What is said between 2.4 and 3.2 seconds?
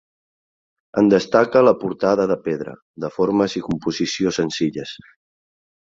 pedra, de